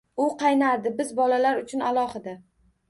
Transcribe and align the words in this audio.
U 0.23 0.29
qaynardi, 0.39 0.93
biz 1.03 1.11
bolalar 1.21 1.63
uchun 1.65 1.89
alohida. 1.93 2.37